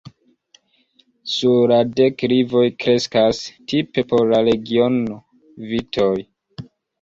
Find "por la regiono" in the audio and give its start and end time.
4.15-5.19